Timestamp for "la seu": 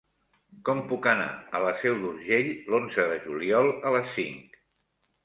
1.63-1.97